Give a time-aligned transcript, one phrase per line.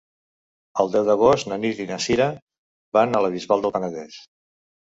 [0.83, 2.27] El deu d'agost na Nit i na Cira
[2.99, 4.19] van a la Bisbal del Penedès.